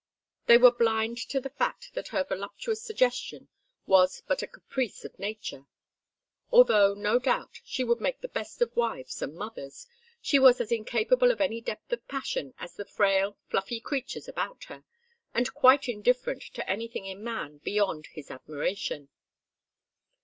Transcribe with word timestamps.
They 0.47 0.57
were 0.57 0.71
blind 0.71 1.19
to 1.29 1.39
the 1.39 1.51
fact 1.51 1.93
that 1.93 2.07
her 2.07 2.23
voluptuous 2.23 2.81
suggestion 2.81 3.49
was 3.85 4.23
but 4.25 4.41
a 4.41 4.47
caprice 4.47 5.05
of 5.05 5.19
nature. 5.19 5.67
Although, 6.49 6.95
no 6.95 7.19
doubt, 7.19 7.59
she 7.63 7.83
would 7.83 8.01
make 8.01 8.21
the 8.21 8.27
best 8.27 8.63
of 8.63 8.75
wives 8.75 9.21
and 9.21 9.35
mothers, 9.35 9.85
she 10.19 10.39
was 10.39 10.59
as 10.59 10.71
incapable 10.71 11.29
of 11.29 11.39
any 11.39 11.61
depth 11.61 11.93
of 11.93 12.07
passion 12.07 12.55
as 12.57 12.73
the 12.73 12.85
frail 12.85 13.37
fluffy 13.51 13.79
creatures 13.79 14.27
about 14.27 14.63
her, 14.63 14.83
and 15.35 15.53
quite 15.53 15.87
indifferent 15.87 16.41
to 16.55 16.67
anything 16.67 17.05
in 17.05 17.23
man 17.23 17.59
beyond 17.59 18.07
his 18.07 18.31
admiration. 18.31 19.09